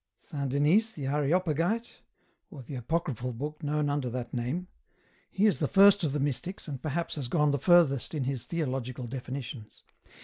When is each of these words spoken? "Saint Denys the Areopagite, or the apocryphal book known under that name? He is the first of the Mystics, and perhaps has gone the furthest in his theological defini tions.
"Saint 0.29 0.49
Denys 0.51 0.93
the 0.93 1.05
Areopagite, 1.05 2.01
or 2.49 2.63
the 2.63 2.73
apocryphal 2.73 3.31
book 3.33 3.61
known 3.61 3.87
under 3.87 4.09
that 4.09 4.33
name? 4.33 4.67
He 5.29 5.45
is 5.45 5.59
the 5.59 5.67
first 5.67 6.03
of 6.03 6.11
the 6.11 6.19
Mystics, 6.19 6.67
and 6.67 6.81
perhaps 6.81 7.13
has 7.17 7.27
gone 7.27 7.51
the 7.51 7.59
furthest 7.59 8.15
in 8.15 8.23
his 8.23 8.45
theological 8.45 9.07
defini 9.07 9.43
tions. 9.43 9.83